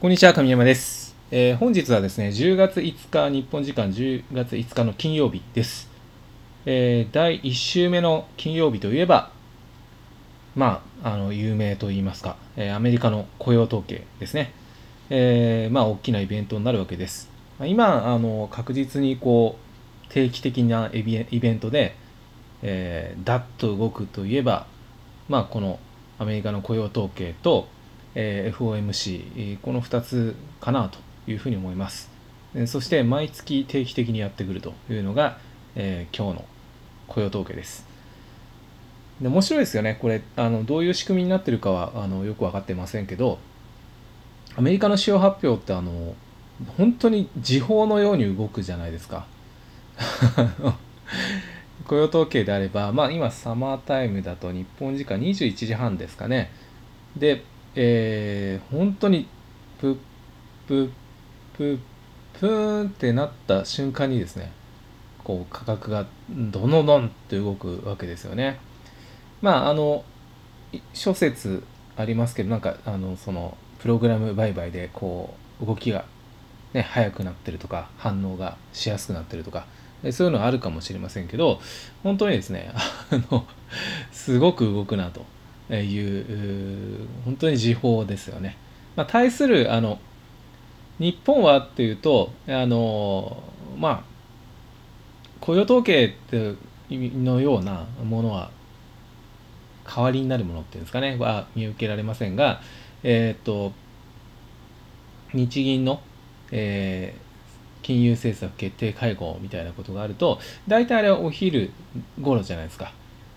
[0.00, 1.14] こんにちは、神山です。
[1.30, 5.90] えー本日はですね、10月5日、日本時間10月5日の金曜日です。
[6.64, 9.30] えー第1週目の金曜日といえば、
[10.56, 14.54] まあ、あの、有名と言いますか、えーアメリカの雇用統計ですね。
[15.10, 17.30] えーまあ、大きなイベントになるわけです。
[17.62, 19.58] 今、あの、確実にこ
[20.08, 21.94] う、定期的なイベントで、
[22.62, 24.66] えー、ダッと動くといえば、
[25.28, 25.78] まあ、この
[26.18, 27.68] アメリカの雇用統計と、
[28.14, 30.98] えー FOMC、この2つかなと
[31.30, 32.10] いうふうに思います。
[32.66, 35.38] そして毎月定期的にやってくるというのが、
[35.76, 36.44] えー今日の
[37.08, 37.86] 雇用統計です。
[39.20, 43.38] で面白いですよね、これあの、どういう仕組みになってるかはあのよく分かってませんけど、
[44.56, 46.14] アメリカの主要発表ってあの、
[46.76, 49.26] 本当に時報のように動くじゃないですか。
[51.86, 56.52] 雇用統計であれば、まあ、今、サマータイムだと日本時間21時半ですかね。
[57.16, 57.42] で、
[57.74, 59.28] えー本当に
[59.80, 59.98] プッ
[60.66, 60.90] プッ
[61.56, 61.78] プッ
[62.34, 64.52] プーンってなった瞬間にですね、
[65.24, 68.58] こう価格がどのどんって動くわけですよね。
[69.42, 70.04] まあ、あの、
[70.92, 71.64] 諸説
[71.96, 76.04] ありますけど、なんか、あの、その、プログラム売買で、こう、動きが、
[76.72, 79.66] ね、速くなってるとか、反応がしやすくなってるとか、
[80.02, 81.60] えそういうのはあるかもしれませんけど、
[82.02, 83.46] 本当にですね、あの、
[84.12, 85.24] すごく動くなと
[85.76, 88.56] いう、本当に時報ですよね。
[88.96, 89.98] まあ、対する、あの、
[90.98, 93.42] 日本はっていうと、あの、
[93.78, 94.04] まあ、
[95.40, 96.54] 雇用統計って
[96.90, 98.50] のようなものは、
[99.84, 102.60] 代わりになるものっていうんですかね、は見受けられませんが、
[103.02, 103.72] えっ、と、
[105.32, 106.00] 日銀の、
[106.50, 107.30] えー
[107.82, 111.70] 金融政策決定会合みたいなことがあると、大体あれはお昼
[112.20, 112.92] 頃じゃないですか。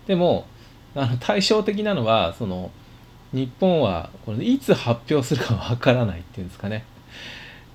[0.06, 0.46] でも、
[0.94, 2.70] あの対照的なのは、その、
[3.32, 6.84] 日本はこれいつ発表するかわからないっていうんですかね。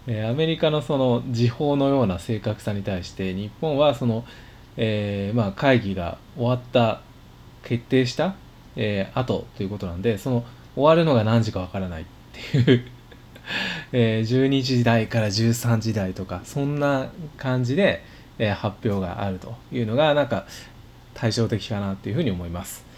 [0.07, 4.25] えーアメリカのその時報のような正確さに対して、日本はその、
[4.77, 7.01] えーまあ、会議が終わった、
[7.63, 8.35] 決定した、
[8.77, 10.45] えー後ということなんで、その
[10.75, 12.85] 終わるのが何時かわからないっていう
[13.91, 18.01] えー12時台から13時台とかそんな感じで、
[18.37, 20.45] えー発表があるというのがなんか
[21.13, 22.88] 対照的かなというふうに思います。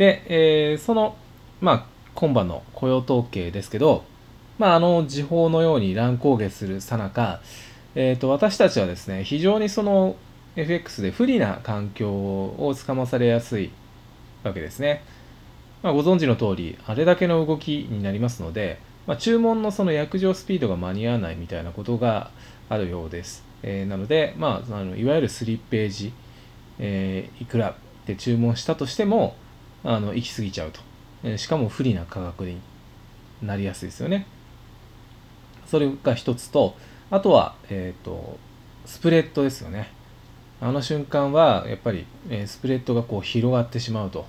[0.00, 1.14] で、えーその、
[1.60, 4.04] まあ、今晩の雇用統計ですけど、
[4.58, 7.42] まあ、あの時報のように乱高下するさなか、
[7.94, 10.16] えー、と私たちはですね非常にその
[10.56, 13.72] FX で不利な環境をつかまされやすい
[14.42, 15.02] わけですね。
[15.82, 22.30] まあ、ご存知の通り、あれだけの動きになりますので、まあ、注文のその約定スピードが間に合わないみたいなことが
[22.70, 23.44] あるようです。
[23.62, 26.14] えーなので、まあ、あのいわゆるスリッページ、
[26.78, 27.74] えーいくらっ
[28.06, 29.36] て注文したとしても、
[29.84, 30.80] あの行き過ぎちゃうと、
[31.24, 32.60] えしかも不利な価格に
[33.42, 34.26] なりやすいですよね。
[35.66, 36.76] それが一つと、
[37.10, 38.38] あとは、えっ、と、
[38.86, 39.90] スプレッドですよね。
[40.60, 44.26] あの瞬間は、やっぱり、えスプレッドがこう広がってしまうと。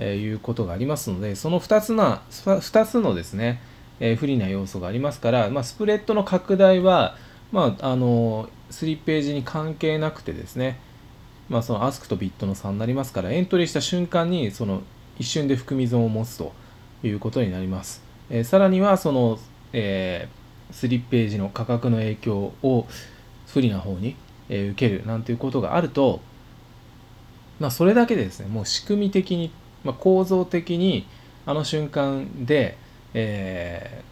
[0.00, 3.60] えいうことがありますので、その2つな、2つのですね、
[4.00, 7.16] え不利な要素がありますから、まあ、スプレッドの拡大は、
[7.52, 10.80] まあ、あの、スリッページに関係なくてですね、
[11.50, 14.82] まあ、そのアスクとビットの差になりますから、エントリーした瞬間に、その
[15.18, 16.52] 一瞬で含み損を持つと
[17.02, 18.02] いうことになります。
[18.30, 19.38] えーさらには、その、
[19.72, 20.40] えー
[20.72, 22.86] スリッページの価格の影響を
[23.48, 24.14] 不利な方に、
[24.48, 26.20] えー受けるなんていうことがあると、
[27.58, 29.50] まあ、それだけでですね、もう仕組み的に、
[29.82, 31.04] まあ、構造的に、
[31.46, 32.78] あの瞬間で、
[33.12, 34.02] え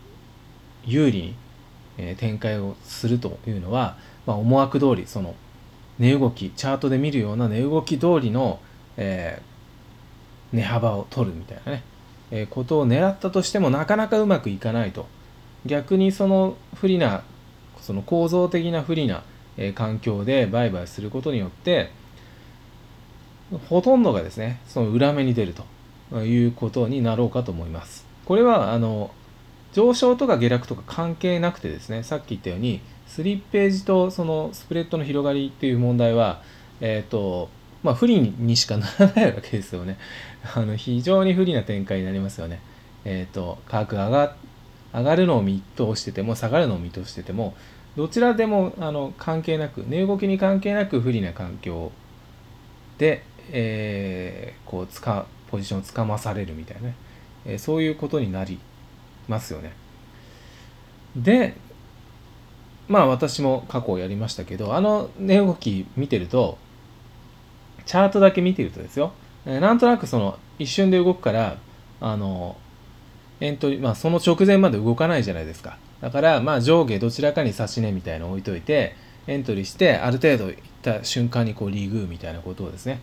[0.85, 1.35] 有利に、
[1.99, 3.97] え展開をするというのは、
[4.27, 5.37] まあ、思惑通り、その、
[5.99, 8.61] 値動き、チャートで見るような値動き通りの、
[8.97, 9.49] えー
[10.51, 11.83] 値幅を取るみたいなね、
[12.31, 15.07] えーことを狙ったとしてもなかなかうまくいかないと。
[15.67, 17.23] 逆にその不利な、
[17.81, 19.25] その構造的な不利な、
[19.57, 21.91] えー環境で売買することによって、
[23.69, 25.55] ほとんどがですね、その裏目に出る
[26.11, 28.07] ということになろうかと思います。
[28.25, 29.11] これは、あの、
[29.73, 36.43] 上昇とか下落とか関係なくてですね、さっき言ったように、スリッページとそのスプレッドの広がりっていう問題は、
[36.81, 37.49] えっ、と、
[37.83, 39.97] まあ、不利にしかならないわけですよね。
[40.55, 42.61] あの、非常に不利な展開になりますよね。
[43.05, 44.37] えっ、と、価格上が
[44.93, 47.55] 上がるのを見通してても、下がるのを見通してても、
[47.97, 51.91] どちらでもあの関係なく、値動きに関係なく不利な環境
[52.99, 56.95] で、えーこうつかポジションをつかまされるみたいなね、
[57.47, 58.59] えーそういうことになり
[59.29, 59.73] ますよね。
[61.17, 61.55] で、
[62.89, 66.59] まあ私も過去やりましたけど、あの値動き見てると、
[67.87, 69.13] チャートだけ見てるとですよ、
[69.45, 71.59] なんとなくその一瞬で動くから、
[72.01, 72.57] あの、
[73.41, 75.79] エントリー、まあその直前まで動かないじゃないですか。
[76.01, 78.95] だからまあ上下どちらかに指し値みたいなの置いといて
[79.27, 83.01] エントリーしてある程度いった瞬間にこうリーグみたいなことをですね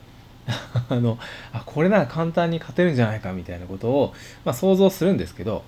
[0.89, 1.17] あの
[1.51, 5.63] あこれなら簡単に勝てるんじゃないかみたいなことを、まあ、想像するんですけど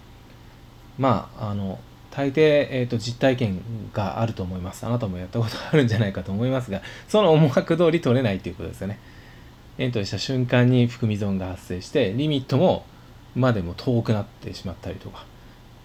[0.97, 1.79] まああの
[2.17, 3.61] 大抵、えーと、実体験
[3.93, 4.87] があると思います。
[4.87, 8.97] あなたもやったことあるんじゃないかと思いますがその思惑通り取れないということですよね。
[9.77, 12.87] エントリーした瞬間に含み損が発生してリミットも
[13.35, 15.25] までも遠くなってしまったりとか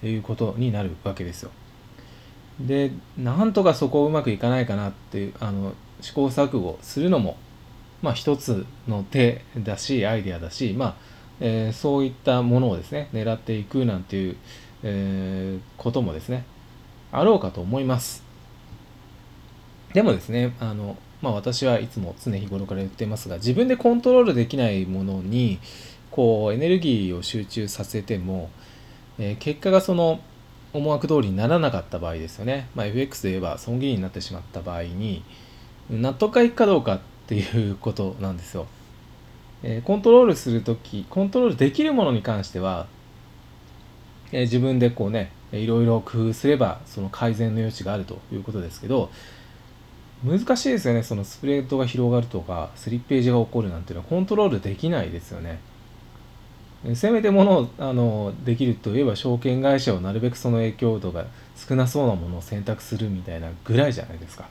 [0.02, 1.50] いうことになるわけですよ。
[2.58, 7.37] でなんとかそこをうまくいかないかなっていうあの試行錯誤するのも
[8.00, 10.94] まあ一つの手だしアイデアだしまあ、
[11.40, 14.37] えー、そういったものをですね狙っていくなんていう、
[14.82, 16.44] えー、こともですね
[17.11, 18.25] あろうかと思います
[19.93, 25.58] でもですねあのまあ私はいつも常日頃から言っていますが自分でコントロールできないものに
[26.11, 28.50] こうエネルギーを集中させても、
[29.19, 30.20] えー、結果がその
[30.73, 35.23] 思惑通りにならなかった場合ですよね、まあ、FX で言えば損切りになってしまった場合に
[35.90, 38.67] 納得がいくかどうかっていうことなんですよ。
[39.62, 42.87] えー、コントロールするとき、コントロールできるものに関しては、
[44.32, 49.11] えー、自分でこうね、いろいろ工夫すれば、その改善の余地があるということですけど、
[50.25, 51.02] 難しいですよね。
[51.02, 55.58] そのスプレードが広がるとか、スリッページが起こるなんていうのはコントロールできないですよね。
[56.94, 61.26] せめてものをあのできるといえば証券会社をなるべくその影響度が
[61.56, 64.49] 少なそうなものを選択するみたいなぐらいじゃないですか。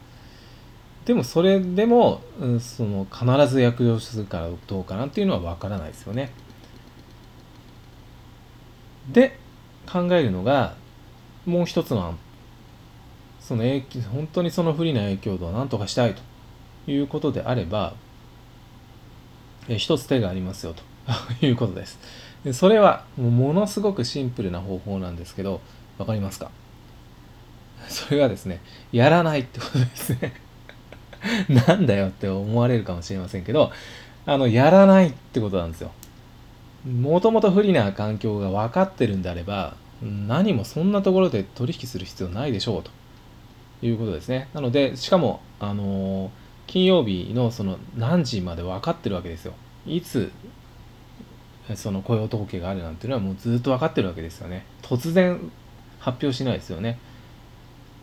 [1.05, 6.31] でもそれでも、うん、その必ず躍動するからどうかなっていうのは分からないですよね。
[9.11, 9.37] で
[9.91, 10.75] 考えるのが
[11.45, 12.17] もう一つの案
[13.39, 16.21] その影響本当にその不利な影響度を何とかしたいと
[16.91, 17.93] いうことであれば
[19.67, 20.83] え一つ手がありますよと
[21.45, 21.99] いうことです。
[22.43, 25.61] でそれはものすごくシンプルな方法なんですけど
[25.97, 26.49] 分かりますか？
[27.87, 28.61] それはですね
[28.91, 30.33] やらないってことですね
[31.67, 33.71] なんだよって思われるかもしれませんけど、
[34.25, 35.91] あの、やらないってことなんですよ。
[36.89, 42.91] もともと不利な環境が分かってるんであれば、何もそんなところで取引する必要ないでしょうと
[43.85, 44.49] いうことですね。
[44.53, 46.29] なので、しかも、あのー、
[46.67, 49.53] 金曜日のその何時まで分かってるわけですよ。
[49.85, 50.31] いつ、
[51.75, 54.65] その雇用統計があるなんていうのはもうずっと分かってるわけですよね。
[54.81, 55.51] 突然
[55.99, 56.97] 発表しないですよね。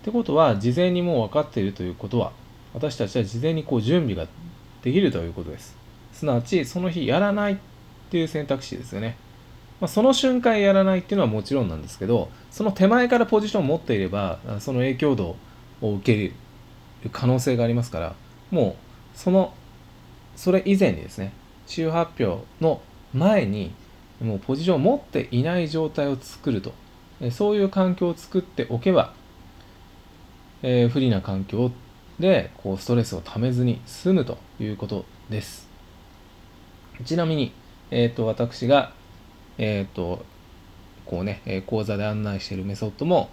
[0.03, 2.33] ってことは、事前にもう分かっているということは、
[2.75, 4.27] 私たちは事前にこう準備が
[4.83, 5.77] できるということです。
[6.13, 7.57] すなわち、その日やらないっ
[8.11, 9.17] ていう選択肢ですよね。
[9.81, 15.37] まあ、その瞬間やらないっていうのはもちろんなんですけど、その手前からポジションを持っていれば、その影響度
[15.81, 16.35] を受け
[17.05, 18.15] る可能性がありますから、
[18.51, 18.77] も
[19.15, 19.55] うその、
[20.37, 21.33] それ以前にですね、
[21.67, 22.81] 週発表の
[23.13, 23.73] 前に、
[24.21, 26.73] もうポジションを持っていない状態を作ると、
[27.31, 29.13] そういう環境を作っておけば、
[30.63, 31.71] えー、不利な環境
[32.19, 35.69] でこうストレスをためずに済むということです。
[37.05, 37.53] ちなみに、
[37.91, 38.93] えっ、ー、と私が、
[39.59, 40.25] えっ、ー、と
[41.05, 43.31] こうね、え講座で案内しているメソッドも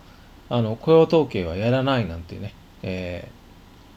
[0.50, 3.30] あの雇用統計はやらないなんてね、え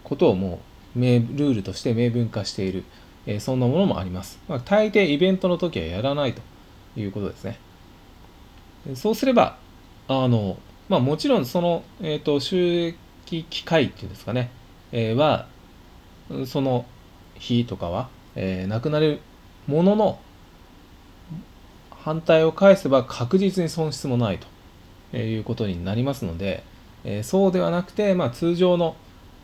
[0.05, 0.61] ー、ことをも
[0.97, 2.85] うルールとして明文化している、
[3.27, 4.39] えー、そんなものもあります。
[4.49, 6.43] まあ、大抵イベントの時はやらないと
[6.97, 7.59] いうことですね。
[8.95, 9.59] そうすれば、
[10.09, 10.59] あの、
[10.89, 12.95] まあもちろんその、えっ、ー、と、収
[13.27, 14.51] 益機会っていうんですかね、
[14.93, 15.47] えは
[16.47, 16.87] その
[17.35, 19.21] 日とかは、えー、なくなる
[19.67, 20.19] ものの
[22.03, 24.39] 反対を返せば確実に損失もない
[25.13, 26.63] ということになりますので、
[27.05, 28.97] え、そうではなくて、まあ、通常の、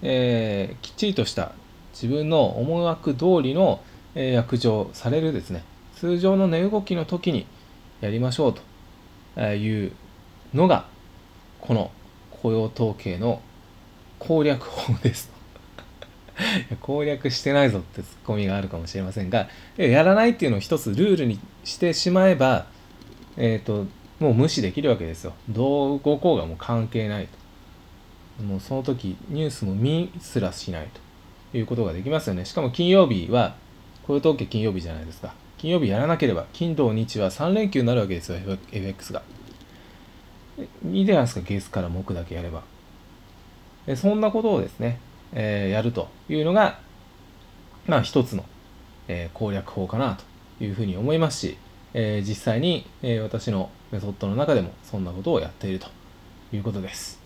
[0.03, 1.53] えー、きっちりとした
[1.93, 3.81] 自分の思惑通りの、
[4.15, 5.65] えー、約定されるですね
[5.97, 7.47] 通常の値動きの時に
[8.01, 8.55] やりましょう
[9.41, 9.93] という
[10.53, 10.87] のが
[11.61, 11.91] この
[12.31, 13.41] 雇用統計の
[14.19, 15.34] 攻略法です。
[16.81, 22.67] 攻略してないぞってツッコミがあるかもしれませんが、やらないっていうのを一つルールにしてしまえば、
[23.37, 23.87] えっ、ー、と、
[24.21, 25.33] もう無視できるわけですよ。
[25.49, 27.29] どう動こうがもう関係ない
[28.39, 28.43] と。
[28.43, 30.89] もうその時ニュースも見すらしない
[31.53, 32.45] ということができますよね。
[32.45, 33.57] しかも金曜日は、
[34.07, 35.35] 雇用統計金曜日じゃないですか。
[35.59, 38.39] 金曜日やらなければ、金土日は3連休になるわけですよ、
[38.73, 39.23] FX が。
[40.91, 42.63] いいじゃないですか、月から木だけやれば。
[43.97, 44.99] そんなことをですね、
[45.35, 46.79] えー、やるというのが、
[47.87, 48.45] まあ一つの、
[49.09, 50.17] えー、攻略法かな
[50.59, 51.59] というふうに思いますし、
[51.93, 55.89] えー、実際に、え私のメソッドの中でもそんなことをやっていると
[56.53, 57.21] いうことです。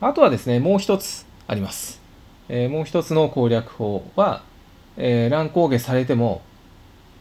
[0.00, 2.00] あとはですね、もう一つあります。
[2.48, 4.42] えもう一つの攻略法は、
[4.96, 6.42] え乱高下されても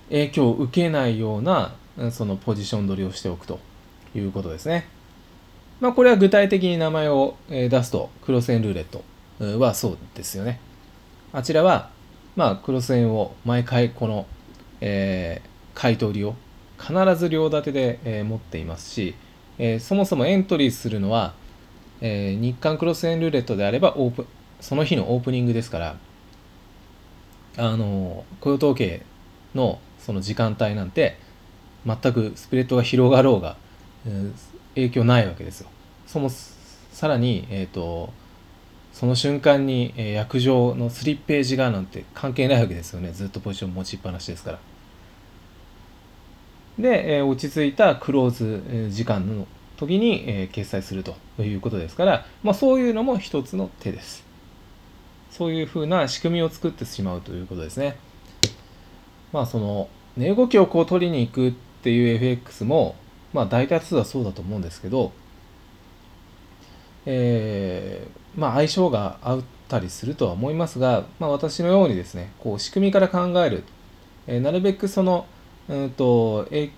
[0.09, 1.75] 影響を受けないような
[2.11, 3.59] そのポジション取りをしておくと
[4.15, 4.87] いうことですね。
[5.79, 9.03] まあ、これは具体的に名前を出すと、クロス円ルーレット
[9.39, 10.59] はそうですよね。
[11.31, 11.89] あちらは、
[12.35, 14.25] まあ、クロス円を毎回この、
[14.81, 16.35] えー、買い取りを
[16.79, 19.15] 必ず両立てで、えー、持っていますし、
[19.57, 21.33] えー、そもそもエントリーするのは、
[22.01, 24.27] えー、日韓クロス円ルーレットであればオープ
[24.61, 25.97] その日のオープニングですから
[27.57, 29.03] あの雇用統計
[29.55, 31.17] のその時間帯なんて
[31.85, 33.57] 全くスプレッドが広がろうが、
[34.05, 34.31] えー、
[34.75, 35.69] 影響ないわけですよ。
[36.05, 38.11] そもさらに、えーと、
[38.97, 44.59] その瞬間に、えー、約定のスリッページがなんて関係ないわけですよねずっとポジション持ちっぱなしですから。
[46.79, 54.25] で、えー、落ち着いたクローズ時間の時に、えー、決済するということですから、まあ、そういうのも一つの手です。
[55.29, 57.97] そういうふうな仕組みを作ってしまうということですね。
[59.31, 61.51] まあその値動きをこう取りに行くっ
[61.83, 62.95] ていう FX も
[63.31, 65.11] まあ大多数はそうだと思うんですけど、
[67.05, 73.63] えー、まあ相性が合ったりするとは思いますが、まあ私のようにですね、こう仕組みから考える、
[74.27, 75.25] えー、なるべくその、
[75.67, 76.69] うんと、え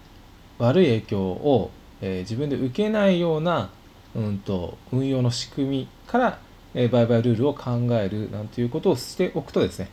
[0.58, 1.70] 悪い影響を、
[2.02, 3.70] えー、自分で受けないような、
[4.16, 6.40] うんと、運用の仕組みから、
[6.74, 9.90] え、売買ルールを考えるなんていうことをしておくとですね、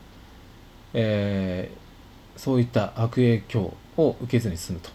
[0.94, 4.90] えー、そういった悪影響を受けずに済むと。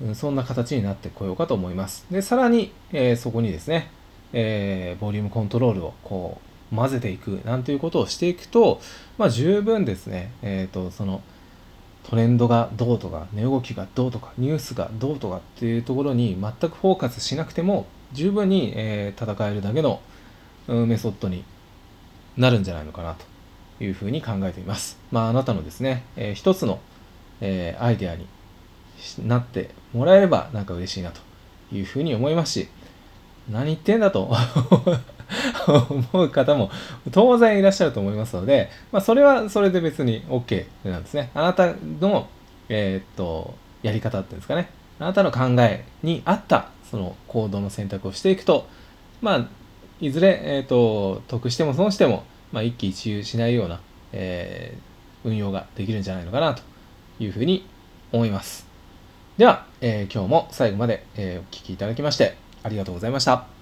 [0.00, 2.06] うん、そんな形になってこようかと思います。
[2.10, 3.90] で、さらに、えー、そこにですね、
[4.32, 6.40] えー、ボリュームコントロールをこ
[6.72, 8.80] う混ぜていくなんていうことをしていくと、
[9.16, 11.22] まあ、十分ですね、え、ー、と、その、
[12.04, 20.00] トレンドがどうとか、値動きがどうとか、ニュースがどうとかっていうところに全くフォーカスしなくても、十分に、えー、戦えるだけの、
[20.68, 21.44] メソッドに
[22.36, 23.24] なるんじゃないのかなと
[23.82, 24.98] いうふうに考えています。
[25.10, 26.78] まあ、あなたのですね、えー、一つの、
[27.40, 28.26] えー、アイデアに
[29.26, 31.20] なってもらえればなんか嬉しいなと
[31.72, 32.68] いうふうに思いますし、
[33.50, 34.30] 何言ってんだと
[36.12, 36.70] 思う方も
[37.12, 41.30] 当然いらっしゃると思いますので、まあ、それはそれで別に OK なんですね。
[41.34, 42.28] あなたの、
[42.68, 44.70] えー、っと、やり方っていうんですかね。
[44.98, 48.66] あなたの考えに合ったその行動の選択をしていくと、
[49.20, 49.46] まあ、
[50.00, 53.80] いずれ、えー、っと、得しても損しても、まあ、一喜一憂しないような、
[54.12, 56.62] えー、運用ができるんじゃないのかなと
[57.20, 57.66] いうふうに
[58.12, 58.66] 思います。
[59.36, 62.36] では、えー、今日も最後まで、えー、お聴きいただきまして
[62.68, 63.57] ありがとうございました。